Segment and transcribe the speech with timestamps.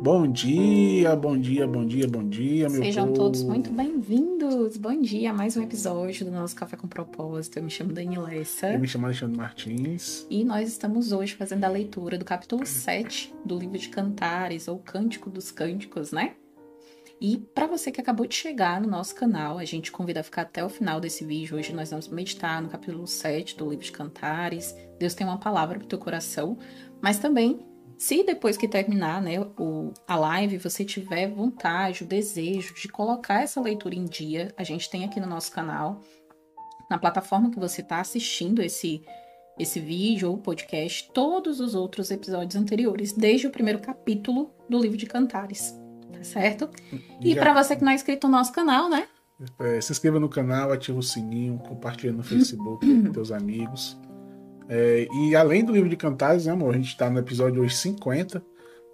[0.00, 3.18] Bom dia, bom dia, bom dia, bom dia, meu Sejam povo.
[3.18, 4.76] todos muito bem-vindos.
[4.76, 7.58] Bom dia a mais um episódio do nosso Café com Propósito.
[7.58, 8.68] Eu me chamo Danilessa.
[8.68, 10.24] Eu me chamo Alexandre Martins.
[10.30, 14.78] E nós estamos hoje fazendo a leitura do capítulo 7 do livro de Cantares, ou
[14.78, 16.34] Cântico dos Cânticos, né?
[17.20, 20.42] E para você que acabou de chegar no nosso canal, a gente convida a ficar
[20.42, 21.56] até o final desse vídeo.
[21.56, 24.76] Hoje nós vamos meditar no capítulo 7 do livro de Cantares.
[24.96, 26.56] Deus tem uma palavra para o teu coração,
[27.02, 27.58] mas também
[27.98, 33.42] se depois que terminar né, o, a live você tiver vontade, o desejo de colocar
[33.42, 36.00] essa leitura em dia, a gente tem aqui no nosso canal,
[36.88, 39.02] na plataforma que você está assistindo esse,
[39.58, 44.96] esse vídeo ou podcast, todos os outros episódios anteriores, desde o primeiro capítulo do livro
[44.96, 45.74] de Cantares.
[46.12, 46.70] Tá certo?
[47.20, 49.08] E para você que não é inscrito no nosso canal, né?
[49.58, 53.98] É, se inscreva no canal, ativa o sininho, compartilha no Facebook com teus amigos.
[54.68, 56.74] É, e além do livro de Cantares, né, amor?
[56.74, 58.42] A gente está no episódio hoje 50.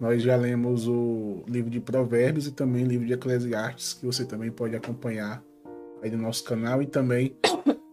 [0.00, 4.24] Nós já lemos o livro de Provérbios e também o livro de Eclesiastes, que você
[4.24, 5.42] também pode acompanhar
[6.02, 7.36] aí no nosso canal e também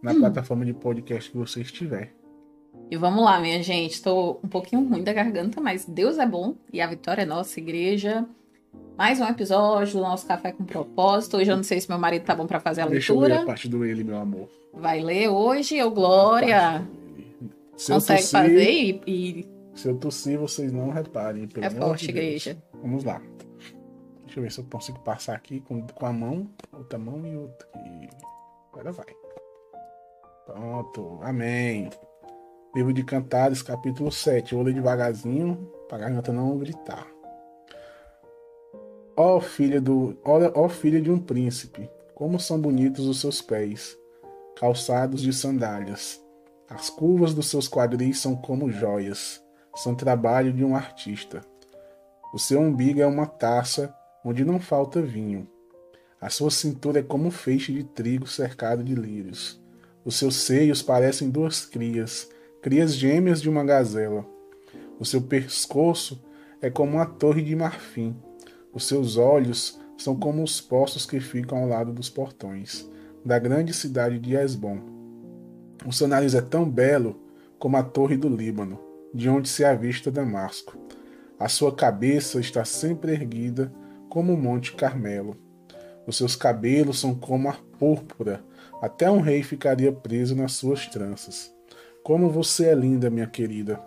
[0.02, 2.12] na plataforma de podcast que você estiver.
[2.90, 3.92] E vamos lá, minha gente.
[3.92, 7.58] Estou um pouquinho ruim da garganta, mas Deus é bom e a vitória é nossa,
[7.58, 8.26] igreja.
[8.98, 11.38] Mais um episódio do nosso Café com Propósito.
[11.38, 13.26] Hoje eu não sei se meu marido tá bom para fazer a Deixa eu ler
[13.26, 13.46] a leitura.
[13.46, 14.48] parte do ele, meu amor.
[14.74, 16.86] Vai ler hoje, ô Glória.
[17.76, 21.48] Se Consegue tossir- fazer e, e Se eu tossir, vocês não reparem.
[21.48, 22.56] Pelo é amor forte, de igreja.
[22.80, 23.20] Vamos lá.
[24.24, 27.36] Deixa eu ver se eu consigo passar aqui com, com a mão, outra mão e
[27.36, 27.68] outra.
[27.76, 28.08] E
[28.72, 29.06] agora vai.
[30.46, 31.18] Pronto.
[31.22, 31.90] Amém.
[32.74, 34.52] Livro de Cantares, capítulo 7.
[34.52, 35.56] Eu vou ler devagarzinho,
[35.88, 37.06] pra garganta não gritar.
[39.16, 40.16] Ó filha do.
[40.24, 43.96] Olha, ó filha de um príncipe, como são bonitos os seus pés,
[44.56, 46.21] calçados de sandálias.
[46.74, 49.42] As curvas dos seus quadris são como joias,
[49.76, 51.42] são trabalho de um artista.
[52.32, 55.46] O seu umbigo é uma taça onde não falta vinho.
[56.18, 59.62] A sua cintura é como um feixe de trigo cercado de lírios.
[60.02, 62.30] Os seus seios parecem duas crias,
[62.62, 64.24] crias gêmeas de uma gazela.
[64.98, 66.24] O seu pescoço
[66.62, 68.16] é como uma torre de marfim.
[68.72, 72.90] Os seus olhos são como os poços que ficam ao lado dos portões
[73.22, 74.91] da grande cidade de Esbom.
[75.86, 77.20] O seu nariz é tão belo
[77.58, 78.78] como a torre do Líbano,
[79.12, 80.76] de onde se avista Damasco.
[81.38, 83.72] A sua cabeça está sempre erguida
[84.08, 85.36] como o Monte Carmelo.
[86.06, 88.44] Os seus cabelos são como a púrpura,
[88.80, 91.52] até um rei ficaria preso nas suas tranças.
[92.02, 93.80] Como você é linda, minha querida.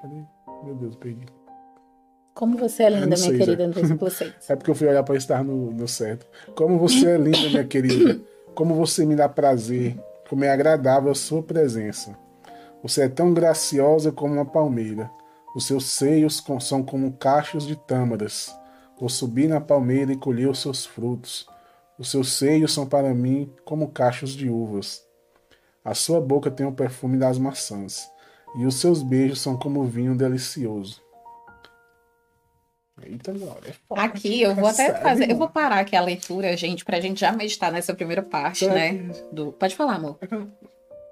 [0.00, 0.22] Cadê?
[0.64, 1.26] Meu Deus, perdi.
[2.34, 4.50] Como você é linda, sei, minha querida, no versículo 6.
[4.50, 6.26] É porque eu fui olhar para estar no, no certo.
[6.54, 8.20] Como você é linda, minha querida.
[8.56, 10.02] Como você me dá prazer.
[10.30, 12.18] Como é agradável a sua presença.
[12.82, 15.10] Você é tão graciosa como uma palmeira.
[15.54, 18.58] Os seus seios são como cachos de tâmaras.
[18.98, 21.46] Vou subir na palmeira e colher os seus frutos.
[21.98, 25.04] Os seus seios são para mim como cachos de uvas.
[25.84, 28.10] A sua boca tem o perfume das maçãs.
[28.56, 31.05] E os seus beijos são como vinho delicioso.
[33.02, 33.68] Eita, Glória.
[33.68, 35.38] é forte, Aqui eu vou até recebe, fazer, eu mano.
[35.40, 39.10] vou parar aqui a leitura, gente, pra gente já meditar nessa primeira parte, Será né?
[39.30, 39.52] Do...
[39.52, 40.18] Pode falar, amor.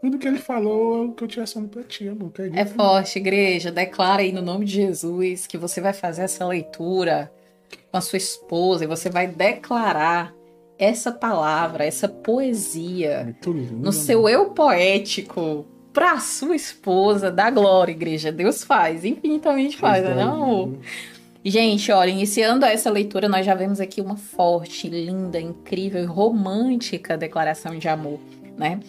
[0.00, 2.28] Tudo que ele falou é o que eu tinha sonho pra ti, amor.
[2.28, 2.60] Acredita?
[2.60, 3.70] É forte, igreja.
[3.70, 7.30] Declara aí no nome de Jesus que você vai fazer essa leitura
[7.90, 10.34] com a sua esposa e você vai declarar
[10.78, 13.76] essa palavra, essa poesia lindo.
[13.76, 18.32] no seu eu poético pra sua esposa da glória, igreja.
[18.32, 20.76] Deus faz, infinitamente faz, né, amor?
[21.46, 27.18] Gente, olha, iniciando essa leitura, nós já vemos aqui uma forte, linda, incrível e romântica
[27.18, 28.18] declaração de amor,
[28.56, 28.80] né?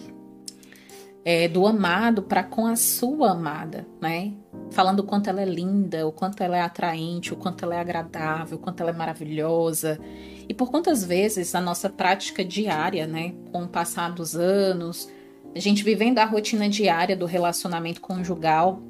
[1.26, 4.32] É, do amado para com a sua amada, né?
[4.72, 7.80] Falando o quanto ela é linda, o quanto ela é atraente, o quanto ela é
[7.80, 10.00] agradável, o quanto ela é maravilhosa.
[10.48, 15.10] E por quantas vezes a nossa prática diária, né, com o passar dos anos,
[15.54, 18.82] a gente vivendo a rotina diária do relacionamento conjugal,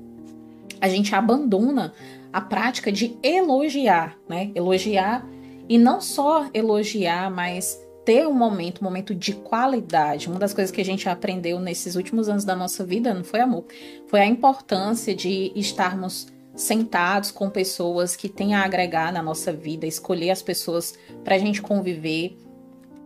[0.79, 1.93] a gente abandona
[2.35, 4.51] a prática de elogiar, né?
[4.53, 5.25] Elogiar
[5.69, 10.27] e não só elogiar, mas ter um momento, um momento de qualidade.
[10.27, 13.39] Uma das coisas que a gente aprendeu nesses últimos anos da nossa vida, não foi
[13.39, 13.63] amor,
[14.07, 19.87] foi a importância de estarmos sentados com pessoas que têm a agregar na nossa vida,
[19.87, 20.93] escolher as pessoas
[21.23, 22.37] para a gente conviver,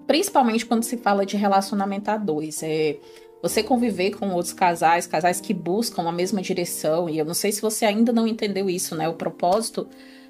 [0.08, 2.64] principalmente quando se fala de relacionamento a dois.
[2.64, 2.98] É,
[3.42, 7.52] você conviver com outros casais, casais que buscam a mesma direção, e eu não sei
[7.52, 9.08] se você ainda não entendeu isso, né?
[9.08, 9.88] O propósito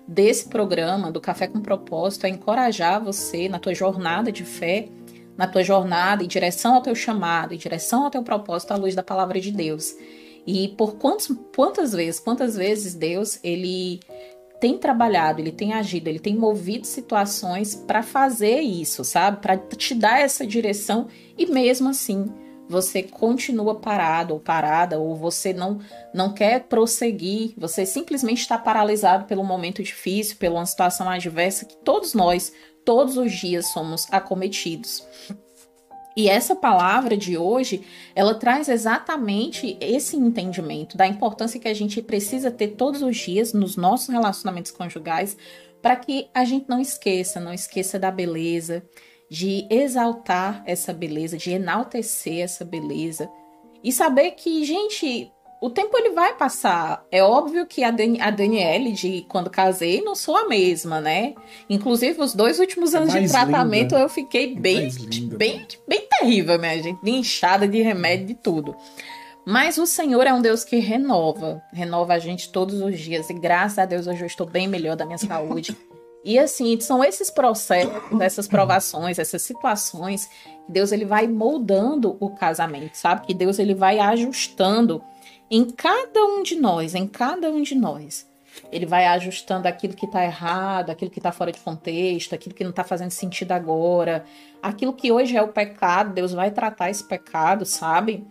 [0.07, 4.87] desse programa, do Café com Propósito, é encorajar você na tua jornada de fé,
[5.37, 8.93] na tua jornada em direção ao teu chamado, em direção ao teu propósito à luz
[8.93, 9.95] da palavra de Deus.
[10.45, 13.99] E por quantos, quantas vezes, quantas vezes Deus, ele
[14.59, 19.41] tem trabalhado, ele tem agido, ele tem movido situações para fazer isso, sabe?
[19.41, 21.07] Para te dar essa direção
[21.37, 22.29] e mesmo assim
[22.69, 25.79] você continua parado ou parada ou você não
[26.13, 32.13] não quer prosseguir, você simplesmente está paralisado pelo momento difícil, pela situação adversa que todos
[32.13, 32.53] nós
[32.85, 35.03] todos os dias somos acometidos.
[36.15, 37.85] E essa palavra de hoje,
[38.15, 43.53] ela traz exatamente esse entendimento da importância que a gente precisa ter todos os dias
[43.53, 45.37] nos nossos relacionamentos conjugais,
[45.81, 48.83] para que a gente não esqueça, não esqueça da beleza,
[49.29, 53.29] de exaltar essa beleza, de enaltecer essa beleza
[53.83, 55.31] e saber que, gente,
[55.61, 57.05] o tempo ele vai passar.
[57.11, 61.35] É óbvio que a, Dan a Daniele, de quando casei, não sou a mesma, né?
[61.69, 63.99] Inclusive, os dois últimos é anos de tratamento linda.
[63.99, 64.89] eu fiquei bem,
[65.37, 66.99] bem, bem terrível, minha gente.
[67.03, 68.75] Inchada de remédio, de tudo.
[69.45, 73.29] Mas o Senhor é um Deus que renova, renova a gente todos os dias.
[73.29, 75.75] E graças a Deus hoje eu estou bem melhor da minha saúde.
[76.23, 80.27] E assim, são esses processos, essas provações, essas situações,
[80.65, 83.25] que Deus ele vai moldando o casamento, sabe?
[83.25, 85.01] Que Deus ele vai ajustando
[85.49, 88.27] em cada um de nós, em cada um de nós.
[88.71, 92.63] Ele vai ajustando aquilo que está errado, aquilo que está fora de contexto, aquilo que
[92.63, 94.25] não está fazendo sentido agora,
[94.61, 98.27] aquilo que hoje é o pecado, Deus vai tratar esse pecado, sabe?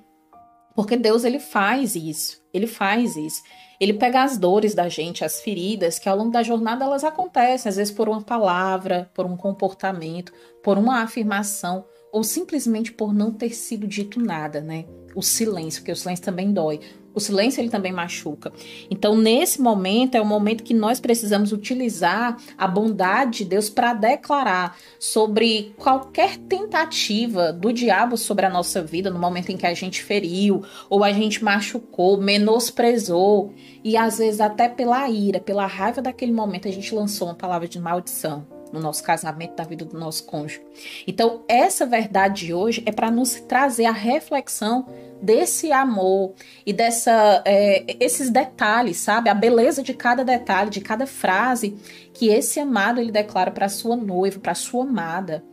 [0.78, 3.42] Porque Deus ele faz isso, ele faz isso.
[3.80, 7.68] Ele pega as dores da gente, as feridas, que ao longo da jornada elas acontecem,
[7.68, 10.32] às vezes por uma palavra, por um comportamento,
[10.62, 14.84] por uma afirmação, ou simplesmente por não ter sido dito nada, né?
[15.16, 16.78] O silêncio, porque o silêncio também dói.
[17.18, 18.52] O silêncio ele também machuca.
[18.88, 23.92] Então, nesse momento é o momento que nós precisamos utilizar a bondade de Deus para
[23.92, 29.74] declarar sobre qualquer tentativa do diabo sobre a nossa vida no momento em que a
[29.74, 36.00] gente feriu ou a gente machucou, menosprezou e às vezes até pela ira, pela raiva
[36.00, 39.98] daquele momento a gente lançou uma palavra de maldição no nosso casamento, na vida do
[39.98, 40.60] nosso cônjuge.
[41.06, 44.86] Então, essa verdade de hoje é para nos trazer a reflexão
[45.20, 46.34] desse amor
[46.64, 49.28] e dessa é, esses detalhes, sabe?
[49.28, 51.76] A beleza de cada detalhe, de cada frase
[52.12, 55.44] que esse amado ele declara para sua noiva, para sua amada.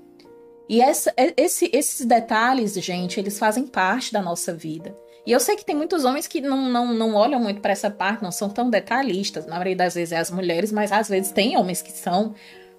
[0.67, 4.95] E essa, esse, esses detalhes, gente, eles fazem parte da nossa vida.
[5.25, 7.89] E eu sei que tem muitos homens que não, não, não olham muito para essa
[7.89, 9.45] parte, não são tão detalhistas.
[9.45, 12.33] Na maioria das vezes é as mulheres, mas às vezes tem homens que são.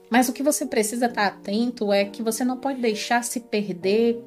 [0.08, 4.22] Mas o que você precisa estar atento é que você não pode deixar se perder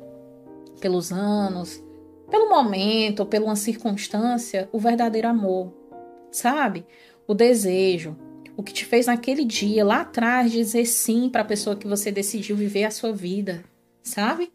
[0.82, 1.82] pelos anos,
[2.30, 5.74] pelo momento, ou pela uma circunstância, o verdadeiro amor.
[6.32, 6.86] Sabe?
[7.28, 8.16] O desejo,
[8.56, 12.12] o que te fez naquele dia, lá atrás, dizer sim para a pessoa que você
[12.12, 13.64] decidiu viver a sua vida,
[14.04, 14.52] sabe?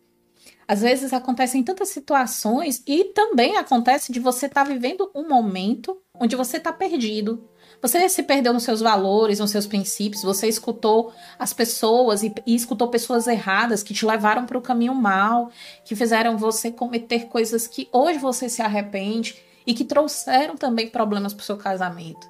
[0.67, 6.01] Às vezes acontecem tantas situações e também acontece de você estar tá vivendo um momento
[6.19, 7.49] onde você está perdido,
[7.85, 12.55] você se perdeu nos seus valores, nos seus princípios, você escutou as pessoas e, e
[12.55, 15.51] escutou pessoas erradas que te levaram para o caminho mal,
[15.85, 19.37] que fizeram você cometer coisas que hoje você se arrepende
[19.67, 22.27] e que trouxeram também problemas para o seu casamento.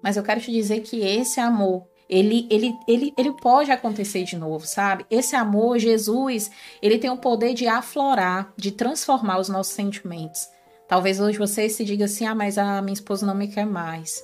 [0.00, 4.36] Mas eu quero te dizer que esse amor, ele, ele, ele, ele pode acontecer de
[4.36, 5.04] novo, sabe?
[5.10, 6.48] Esse amor, Jesus,
[6.80, 10.46] ele tem o poder de aflorar, de transformar os nossos sentimentos.
[10.86, 14.22] Talvez hoje você se diga assim: ah, mas a minha esposa não me quer mais.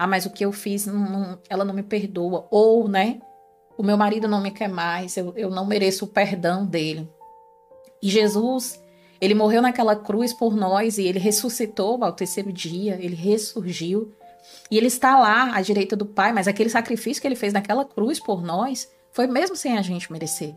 [0.00, 2.48] Ah, mas o que eu fiz, não, ela não me perdoa.
[2.50, 3.20] Ou, né?
[3.76, 7.06] O meu marido não me quer mais, eu, eu não mereço o perdão dele.
[8.02, 8.82] E Jesus,
[9.20, 14.10] ele morreu naquela cruz por nós e ele ressuscitou ao terceiro dia, ele ressurgiu.
[14.70, 17.84] E ele está lá à direita do Pai, mas aquele sacrifício que ele fez naquela
[17.84, 20.54] cruz por nós foi mesmo sem a gente merecer.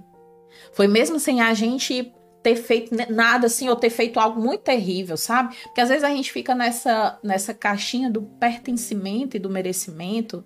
[0.71, 5.15] Foi mesmo sem a gente ter feito nada assim ou ter feito algo muito terrível,
[5.15, 5.55] sabe?
[5.63, 10.43] Porque às vezes a gente fica nessa, nessa caixinha do pertencimento e do merecimento.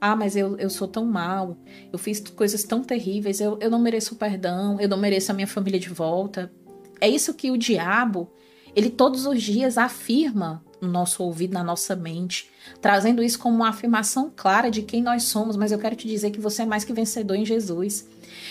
[0.00, 1.56] Ah, mas eu, eu sou tão mal,
[1.90, 5.46] eu fiz coisas tão terríveis, eu, eu não mereço perdão, eu não mereço a minha
[5.46, 6.52] família de volta.
[7.00, 8.30] É isso que o diabo,
[8.74, 13.68] ele todos os dias afirma no nosso ouvido, na nossa mente, trazendo isso como uma
[13.68, 16.84] afirmação clara de quem nós somos, mas eu quero te dizer que você é mais
[16.84, 18.08] que vencedor em Jesus.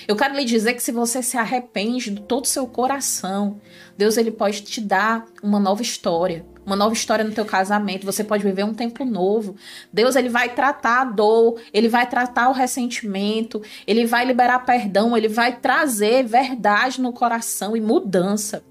[0.08, 3.60] Eu quero lhe dizer que se você se arrepende de todo o seu coração,
[3.98, 8.24] Deus ele pode te dar uma nova história, uma nova história no teu casamento, você
[8.24, 9.56] pode viver um tempo novo.
[9.94, 15.16] Deus ele vai tratar a dor, ele vai tratar o ressentimento, ele vai liberar perdão,
[15.16, 18.64] ele vai trazer verdade no coração e mudança.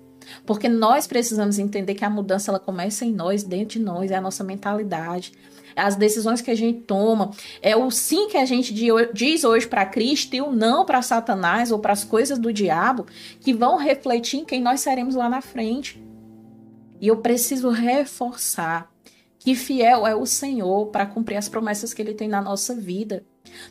[0.47, 4.17] Porque nós precisamos entender que a mudança ela começa em nós, dentro de nós, é
[4.17, 5.33] a nossa mentalidade
[5.77, 8.73] as decisões que a gente toma, é o sim que a gente
[9.13, 13.07] diz hoje para Cristo e o não para Satanás ou para as coisas do diabo,
[13.41, 16.03] que vão refletir em quem nós seremos lá na frente.
[17.01, 18.91] E eu preciso reforçar
[19.39, 23.25] que fiel é o Senhor para cumprir as promessas que ele tem na nossa vida.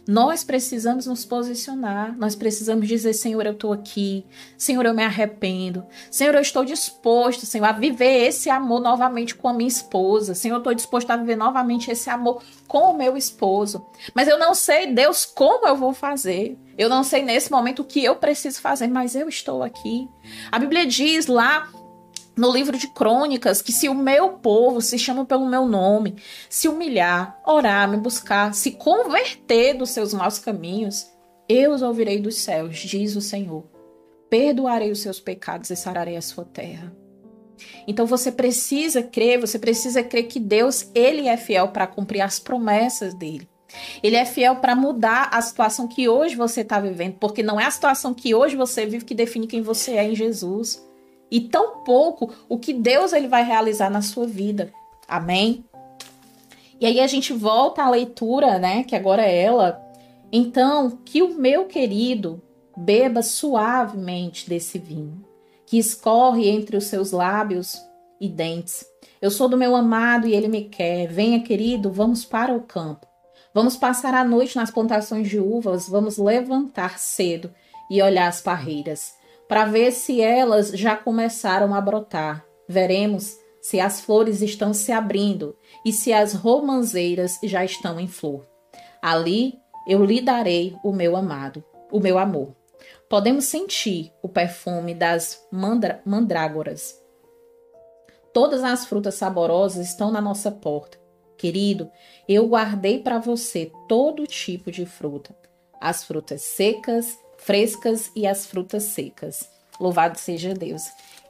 [0.07, 4.25] Nós precisamos nos posicionar, nós precisamos dizer: Senhor, eu estou aqui,
[4.57, 9.47] Senhor, eu me arrependo, Senhor, eu estou disposto, Senhor, a viver esse amor novamente com
[9.47, 13.15] a minha esposa, Senhor, eu estou disposto a viver novamente esse amor com o meu
[13.17, 13.85] esposo.
[14.13, 16.57] Mas eu não sei, Deus, como eu vou fazer.
[16.75, 20.09] Eu não sei nesse momento o que eu preciso fazer, mas eu estou aqui.
[20.51, 21.69] A Bíblia diz lá
[22.35, 26.15] no livro de crônicas que se o meu povo se chama pelo meu nome,
[26.49, 31.07] se humilhar, orar, me buscar, se converter dos seus maus caminhos,
[31.47, 33.63] eu os ouvirei dos céus, diz o Senhor.
[34.29, 36.91] Perdoarei os seus pecados e sararei a sua terra.
[37.87, 42.39] Então você precisa crer, você precisa crer que Deus, ele é fiel para cumprir as
[42.39, 43.47] promessas dele.
[44.01, 47.65] Ele é fiel para mudar a situação que hoje você está vivendo, porque não é
[47.65, 50.83] a situação que hoje você vive que define quem você é em Jesus
[51.33, 54.71] e tão pouco o que Deus ele vai realizar na sua vida.
[55.07, 55.65] Amém?
[56.79, 59.81] E aí a gente volta à leitura, né, que agora é ela.
[60.31, 62.39] Então, que o meu querido
[62.77, 65.25] beba suavemente desse vinho,
[65.65, 67.81] que escorre entre os seus lábios
[68.21, 68.85] e dentes.
[69.19, 71.07] Eu sou do meu amado e ele me quer.
[71.07, 73.07] Venha, querido, vamos para o campo.
[73.55, 77.49] Vamos passar a noite nas plantações de uvas, vamos levantar cedo
[77.89, 79.22] e olhar as parreiras
[79.53, 82.43] para ver se elas já começaram a brotar.
[82.67, 85.55] Veremos se as flores estão se abrindo
[85.85, 88.47] e se as romanzeiras já estão em flor.
[88.99, 89.53] Ali
[89.87, 92.55] eu lhe darei o meu amado, o meu amor.
[93.07, 96.99] Podemos sentir o perfume das mandra mandrágoras.
[98.33, 100.97] Todas as frutas saborosas estão na nossa porta.
[101.37, 101.91] Querido,
[102.27, 105.37] eu guardei para você todo tipo de fruta:
[105.79, 109.49] as frutas secas frescas e as frutas secas.
[109.79, 110.83] Louvado seja Deus.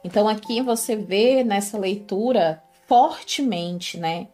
[0.04, 4.28] Então aqui você vê nessa leitura fortemente, né?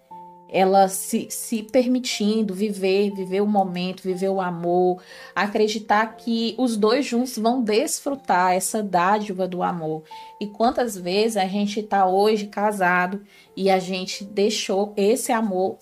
[0.52, 5.00] Ela se, se permitindo viver, viver o momento, viver o amor,
[5.32, 10.02] acreditar que os dois juntos vão desfrutar essa dádiva do amor.
[10.40, 13.22] E quantas vezes a gente tá hoje casado
[13.56, 15.78] e a gente deixou esse amor,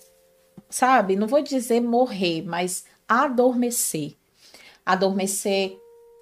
[0.69, 1.15] sabe?
[1.15, 4.15] Não vou dizer morrer, mas adormecer.
[4.85, 5.75] Adormecer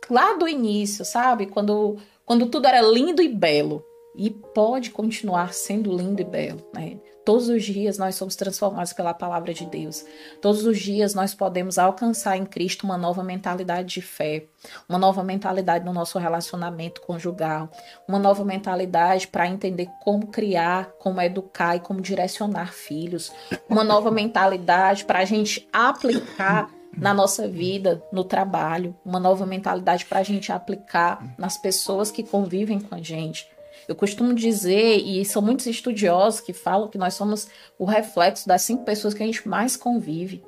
[0.10, 1.48] lá do início, sabe?
[1.48, 3.84] Quando, quando tudo era lindo e belo.
[4.16, 6.98] E pode continuar sendo lindo e belo, né?
[7.28, 10.06] Todos os dias nós somos transformados pela palavra de Deus.
[10.42, 14.48] Todos os dias nós podemos alcançar em Cristo uma nova mentalidade de fé,
[14.88, 17.70] uma nova mentalidade no nosso relacionamento conjugal,
[18.08, 23.30] uma nova mentalidade para entender como criar, como educar e como direcionar filhos,
[23.68, 30.06] uma nova mentalidade para a gente aplicar na nossa vida, no trabalho, uma nova mentalidade
[30.06, 33.48] para a gente aplicar nas pessoas que convivem com a gente.
[33.88, 38.64] Eu costumo dizer, e são muitos estudiosos que falam que nós somos o reflexo das
[38.64, 40.44] cinco pessoas que a gente mais convive.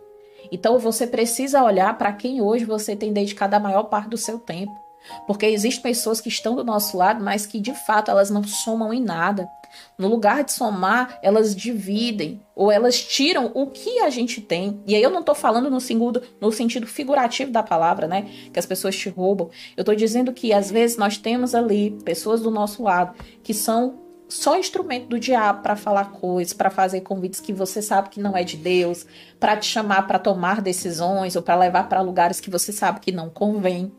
[0.52, 4.40] Então você precisa olhar para quem hoje você tem dedicado a maior parte do seu
[4.40, 4.89] tempo.
[5.26, 8.94] Porque existem pessoas que estão do nosso lado, mas que de fato elas não somam
[8.94, 9.50] em nada.
[9.98, 14.82] No lugar de somar, elas dividem ou elas tiram o que a gente tem.
[14.86, 18.28] E aí eu não estou falando no, segundo, no sentido figurativo da palavra, né?
[18.52, 19.50] Que as pessoas te roubam.
[19.78, 24.10] Eu estou dizendo que às vezes nós temos ali pessoas do nosso lado que são
[24.30, 28.38] só instrumento do diabo para falar coisas, para fazer convites que você sabe que não
[28.38, 29.06] é de Deus,
[29.40, 33.12] para te chamar para tomar decisões ou para levar para lugares que você sabe que
[33.12, 33.92] não convém.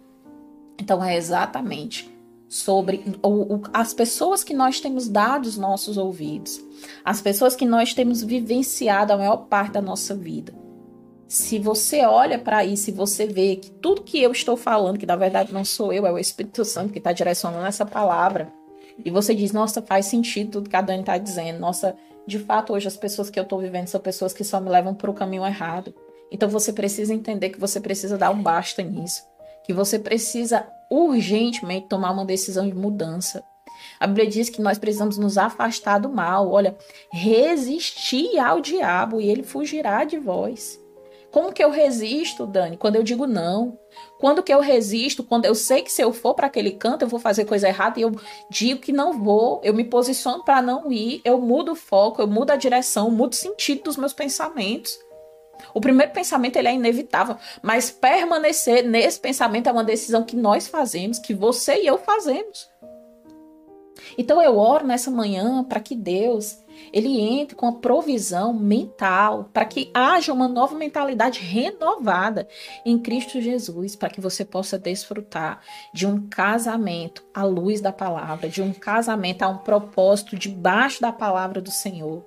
[0.81, 2.11] Então é exatamente
[2.49, 6.59] sobre o, o, as pessoas que nós temos dado os nossos ouvidos,
[7.05, 10.53] as pessoas que nós temos vivenciado a maior parte da nossa vida.
[11.29, 15.07] Se você olha para isso, se você vê que tudo que eu estou falando, que
[15.07, 18.53] na verdade não sou eu, é o Espírito Santo que está direcionando essa palavra,
[19.05, 21.95] e você diz, nossa, faz sentido tudo que a Dani está dizendo, nossa,
[22.27, 24.95] de fato hoje as pessoas que eu estou vivendo são pessoas que só me levam
[24.95, 25.95] para o caminho errado.
[26.33, 29.23] Então você precisa entender que você precisa dar um basta nisso,
[29.71, 33.45] que você precisa urgentemente tomar uma decisão de mudança.
[34.01, 36.51] A Bíblia diz que nós precisamos nos afastar do mal.
[36.51, 36.77] Olha,
[37.13, 40.77] resistir ao diabo e ele fugirá de vós.
[41.31, 42.77] Como que eu resisto, Dani?
[42.77, 43.79] Quando eu digo não.
[44.19, 45.23] Quando que eu resisto?
[45.23, 48.01] Quando eu sei que se eu for para aquele canto eu vou fazer coisa errada
[48.01, 48.11] e eu
[48.51, 52.27] digo que não vou, eu me posiciono para não ir, eu mudo o foco, eu
[52.27, 54.99] mudo a direção, mudo o sentido dos meus pensamentos.
[55.75, 60.67] O primeiro pensamento ele é inevitável, mas permanecer nesse pensamento é uma decisão que nós
[60.67, 62.69] fazemos, que você e eu fazemos.
[64.17, 66.59] Então eu oro nessa manhã para que Deus
[66.93, 72.49] ele entre com a provisão mental, para que haja uma nova mentalidade renovada
[72.87, 75.61] em Cristo Jesus, para que você possa desfrutar
[75.93, 81.13] de um casamento à luz da palavra, de um casamento a um propósito debaixo da
[81.13, 82.25] palavra do Senhor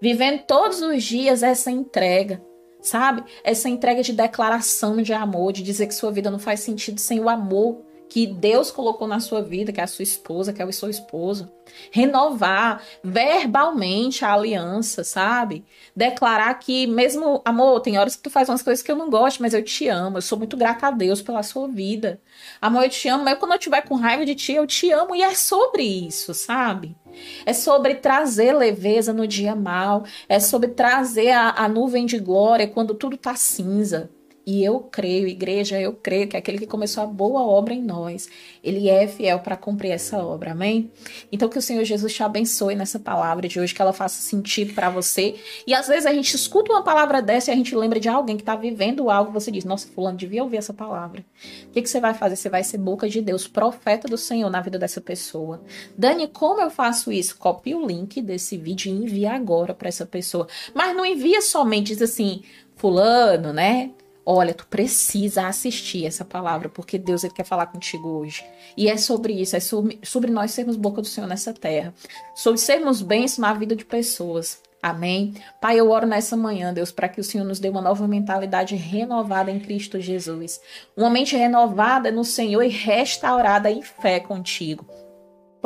[0.00, 2.42] Vivendo todos os dias essa entrega,
[2.86, 3.24] sabe?
[3.42, 7.20] Essa entrega de declaração de amor, de dizer que sua vida não faz sentido sem
[7.20, 10.64] o amor que Deus colocou na sua vida, que é a sua esposa, que é
[10.64, 11.50] o seu esposo.
[11.90, 15.64] Renovar verbalmente a aliança, sabe?
[15.94, 19.42] Declarar que, mesmo, amor, tem horas que tu faz umas coisas que eu não gosto,
[19.42, 20.18] mas eu te amo.
[20.18, 22.20] Eu sou muito grata a Deus pela sua vida.
[22.60, 25.14] Amor, eu te amo, mas quando eu estiver com raiva de ti, eu te amo.
[25.14, 26.96] E é sobre isso, sabe?
[27.44, 30.04] É sobre trazer leveza no dia mal.
[30.28, 34.10] É sobre trazer a, a nuvem de glória quando tudo tá cinza.
[34.48, 38.28] E eu creio, igreja, eu creio que aquele que começou a boa obra em nós,
[38.62, 40.88] ele é fiel para cumprir essa obra, amém?
[41.32, 44.72] Então que o Senhor Jesus te abençoe nessa palavra de hoje, que ela faça sentido
[44.72, 45.34] para você.
[45.66, 48.36] E às vezes a gente escuta uma palavra dessa e a gente lembra de alguém
[48.36, 51.24] que está vivendo algo, você diz, nossa, fulano devia ouvir essa palavra.
[51.64, 52.36] O que, que você vai fazer?
[52.36, 55.60] Você vai ser boca de Deus, profeta do Senhor na vida dessa pessoa.
[55.98, 57.36] Dani, como eu faço isso?
[57.36, 60.46] Copie o link desse vídeo e envia agora para essa pessoa.
[60.72, 62.44] Mas não envia somente, diz assim,
[62.76, 63.90] fulano, né?
[64.28, 68.44] Olha, tu precisa assistir essa palavra, porque Deus ele quer falar contigo hoje.
[68.76, 71.94] E é sobre isso, é sobre, nós sermos boca do Senhor nessa terra.
[72.34, 74.60] Sobre sermos bens na vida de pessoas.
[74.82, 75.34] Amém?
[75.60, 78.74] Pai, eu oro nessa manhã, Deus, para que o Senhor nos dê uma nova mentalidade
[78.74, 80.60] renovada em Cristo Jesus.
[80.96, 84.84] Uma mente renovada no Senhor e restaurada em fé contigo.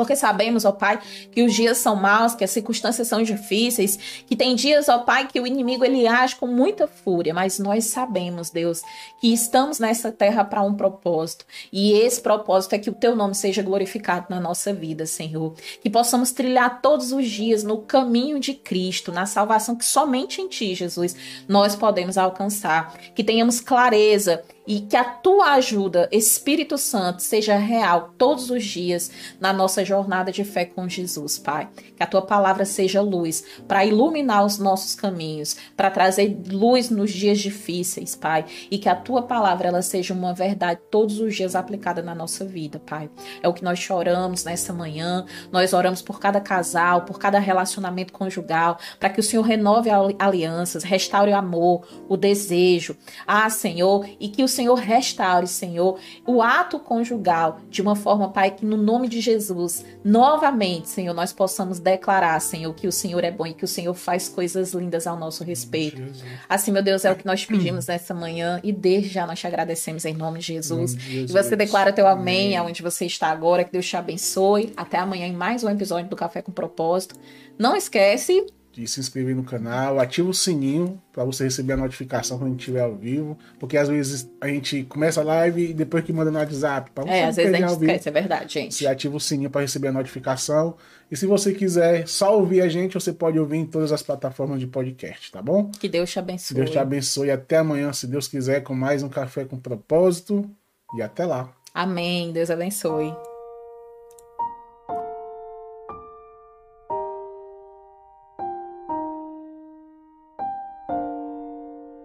[0.01, 0.99] Porque sabemos, ó Pai,
[1.31, 5.27] que os dias são maus, que as circunstâncias são difíceis, que tem dias, ó Pai,
[5.27, 8.81] que o inimigo ele age com muita fúria, mas nós sabemos, Deus,
[9.19, 11.45] que estamos nessa terra para um propósito.
[11.71, 15.53] E esse propósito é que o teu nome seja glorificado na nossa vida, Senhor.
[15.81, 20.47] Que possamos trilhar todos os dias no caminho de Cristo, na salvação que somente em
[20.47, 21.15] ti, Jesus,
[21.47, 22.97] nós podemos alcançar.
[23.13, 29.11] Que tenhamos clareza e que a tua ajuda, Espírito Santo, seja real todos os dias
[29.39, 31.67] na nossa jornada de fé com Jesus, Pai.
[31.95, 37.11] Que a tua palavra seja luz para iluminar os nossos caminhos, para trazer luz nos
[37.11, 38.45] dias difíceis, Pai.
[38.69, 42.45] E que a tua palavra ela seja uma verdade todos os dias aplicada na nossa
[42.45, 43.09] vida, Pai.
[43.41, 45.25] É o que nós choramos nessa manhã.
[45.51, 50.83] Nós oramos por cada casal, por cada relacionamento conjugal, para que o Senhor renove alianças,
[50.83, 52.95] restaure o amor, o desejo.
[53.25, 58.51] Ah, Senhor, e que o Senhor restaure, Senhor, o ato conjugal de uma forma, Pai,
[58.51, 63.31] que no nome de Jesus, novamente, Senhor, nós possamos declarar, Senhor, que o Senhor é
[63.31, 66.01] bom e que o Senhor faz coisas lindas ao nosso respeito.
[66.47, 69.47] Assim, meu Deus, é o que nós pedimos nessa manhã e desde já nós te
[69.47, 70.93] agradecemos em nome de Jesus.
[70.93, 71.29] Nome de Jesus.
[71.29, 74.73] E você declara teu amém, amém aonde você está agora, que Deus te abençoe.
[74.75, 77.15] Até amanhã em mais um episódio do Café com Propósito.
[77.57, 82.37] Não esquece de se inscrever no canal, ativa o sininho para você receber a notificação
[82.37, 85.73] quando a gente estiver ao vivo, porque às vezes a gente começa a live e
[85.73, 88.75] depois que manda no WhatsApp, você é, às vezes a gente esquece, é verdade, gente.
[88.75, 90.75] Você ativa o sininho para receber a notificação.
[91.11, 94.59] E se você quiser só ouvir a gente, você pode ouvir em todas as plataformas
[94.59, 95.69] de podcast, tá bom?
[95.71, 96.55] Que Deus te abençoe.
[96.55, 100.49] Deus te abençoe até amanhã, se Deus quiser, com mais um café com propósito
[100.95, 101.51] e até lá.
[101.73, 102.31] Amém.
[102.31, 103.13] Deus abençoe.